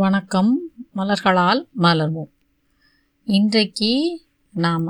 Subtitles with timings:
[0.00, 0.50] வணக்கம்.
[0.98, 2.30] மலர்களால் மலர்வோம்.
[3.36, 3.90] இன்றைக்கு
[4.64, 4.86] நாம்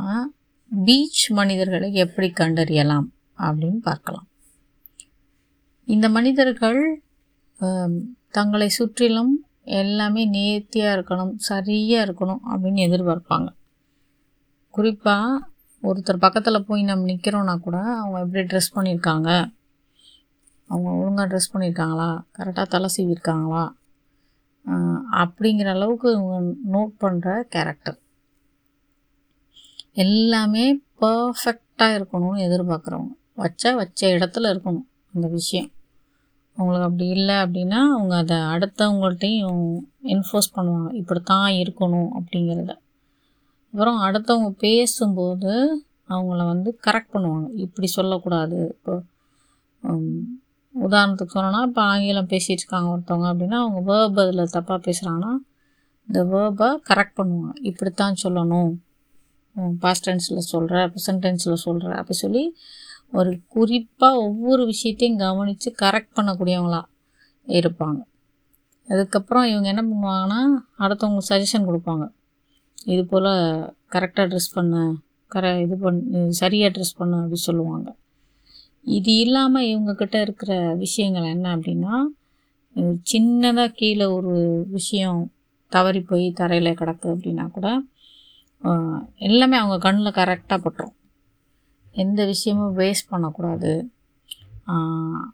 [0.86, 3.06] பீச் மனிதர்களை எப்படி கண்டறியலாம்
[3.44, 4.26] அப்படின்னு பார்க்கலாம்.
[5.94, 6.80] இந்த மனிதர்கள்
[8.30, 9.32] தங்களை சுற்றிலும்
[9.80, 13.50] எல்லாமே நேர்த்தியாக இருக்கணும் சரியாக இருக்கணும் அப்படின்னு எதிர்பார்ப்பாங்க.
[14.70, 15.42] குறிப்பாக
[15.82, 19.30] ஒருத்தர் பக்கத்தில் போய் நம்ம நிற்கிறோன்னா கூட அவங்க எப்படி ட்ரெஸ் பண்ணியிருக்காங்க?
[20.72, 22.10] அவங்க ஒழுங்காக ட்ரெஸ் பண்ணியிருக்காங்களா?
[22.38, 23.66] கரெக்டாக தலை சீவிருக்காங்களா
[25.20, 26.36] அப்படிங்கிற அளவுக்கு இவங்க
[26.74, 27.98] நோட் பண்ணுற கேரக்டர்
[30.04, 30.64] எல்லாமே
[31.00, 33.12] பர்ஃபெக்டாக இருக்கணும்னு எதிர்பார்க்குறவங்க.
[33.36, 35.70] வச்சா வச்ச இடத்துல இருக்கணும் அந்த விஷயம்.
[36.56, 39.62] அவங்களுக்கு அப்படி இல்லை அப்படின்னா அவங்க அதை அடுத்தவங்கள்ட்டையும்
[40.14, 40.90] என்ஃபோர்ஸ் பண்ணுவாங்க.
[40.92, 42.72] இப்படி தான் இருக்கணும் அப்படிங்கிறத.
[43.72, 45.52] அப்புறம் அடுத்தவங்க பேசும்போது
[46.08, 47.48] அவங்கள வந்து கரெக்ட் பண்ணுவாங்க.
[47.54, 48.58] இப்படி சொல்லக்கூடாது.
[48.68, 48.94] இப்போ
[50.74, 55.32] உதாரணத்துக்கு சொல்லணும்னா இப்போ ஆங்கிலம் பேசிகிட்டு இருக்காங்க ஒருத்தவங்க அப்படின்னா அவங்க வேர்ப் அதில் தப்பாக பேசுகிறாங்கன்னா
[56.08, 57.50] இந்த வேர்பை கரெக்ட் பண்ணுவாங்க.
[57.70, 58.70] இப்படித்தான் சொல்லணும்.
[59.82, 62.44] பாஸ்ட் டென்ஸில் சொல்கிற ப்ரெசன்ட் டென்ஸில் சொல்கிற அப்படி சொல்லி
[63.18, 66.82] ஒரு குறிப்பாக ஒவ்வொரு விஷயத்தையும் கவனித்து கரெக்ட் பண்ணக்கூடியவங்களா
[67.46, 68.00] இருப்பாங்க.
[68.88, 70.40] அதுக்கப்புறம் இவங்க என்ன பண்ணுவாங்கன்னா
[70.84, 72.04] அடுத்தவங்களுக்கு சஜஷன் கொடுப்பாங்க.
[72.92, 73.30] இது போல்
[73.94, 74.76] கரெக்டாக ட்ரெஸ் பண்ண
[75.28, 75.98] கர இது பண்
[76.40, 77.88] சரியாக ட்ரெஸ் பண்ணு அப்படி சொல்லுவாங்க.
[78.84, 81.94] இது இல்லாமல் இவங்கக்கிட்ட இருக்கிற விஷயங்கள் என்ன அப்படின்னா
[83.12, 84.34] சின்னதாக கீழே ஒரு
[84.68, 85.20] விஷயம்
[85.72, 87.68] தவறி போய் தரையில் கிடக்கு அப்படின்னா கூட
[89.28, 90.94] எல்லாமே அவங்க கண்ணில் கரெக்டாக பட்டுரும்.
[91.94, 93.72] எந்த விஷயமும் வேஸ்ட் பண்ணக்கூடாது.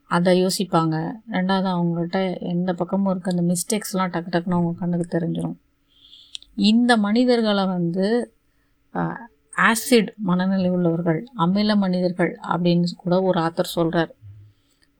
[0.07, 0.97] அதை யோசிப்பாங்க.
[1.35, 2.21] ரெண்டாவது அவங்கள்ட்ட
[2.53, 5.57] எந்த பக்கமும் இருக்க அந்த மிஸ்டேக்ஸ்லாம் டக்கு டக்குன்னு அவங்க கண்ணுக்கு தெரிஞ்சிடும்
[6.71, 8.07] இந்த மனிதர்களை வந்து
[9.57, 14.15] ஆசிட் மனநிலை உள்ளவர்கள் அமில மனிதர்கள் அப்படின்னு கூட ஒரு ஆத்தர் சொல்கிறார்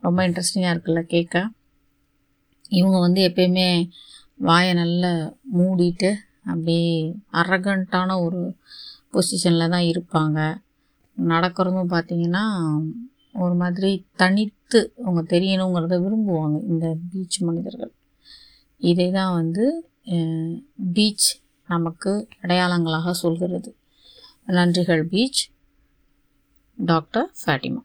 [0.01, 1.51] ரொம்ப இன்ட்ரெஸ்டிங்காக இருக்குல்ல கேட்க
[2.71, 3.89] இவங்க வந்து எப்பயுமே
[4.37, 5.11] வாயை நல்லா
[5.59, 8.57] மூடிட்டு அப்படியே அரகண்ட்டான ஒரு
[9.13, 10.39] பொசிஷனில் தான் இருப்பாங்க.
[11.17, 12.45] நடக்கிறதும் பார்த்தீங்கன்னா
[13.33, 17.93] ஒரு மாதிரி தனித்து அவங்க தெரியணுங்கிறத விரும்புவாங்க இந்த பீச் மனிதர்கள்.
[18.77, 19.65] இதை தான் வந்து
[20.97, 23.76] பீச் நமக்கு அடையாளங்களாக சொல்கிறது.
[24.48, 25.42] நன்றிகள் பீச்
[26.78, 27.82] டாக்டர் ஃபேட்டிமா